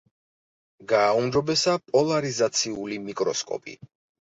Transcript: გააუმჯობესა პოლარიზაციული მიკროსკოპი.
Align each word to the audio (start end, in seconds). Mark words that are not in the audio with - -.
გააუმჯობესა 0.91 1.77
პოლარიზაციული 1.91 3.01
მიკროსკოპი. 3.07 3.79